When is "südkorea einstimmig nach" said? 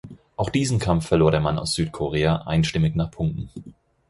1.75-3.11